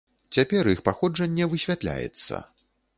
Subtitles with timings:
[0.37, 2.45] Цяпер іх паходжанне высвятляецца.